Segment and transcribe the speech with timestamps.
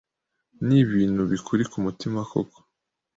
[0.65, 2.57] ni ibintu bikuri ku mutima koko